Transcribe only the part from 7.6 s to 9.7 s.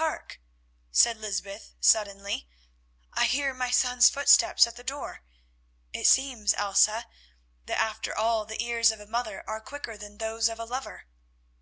that, after all, the ears of a mother are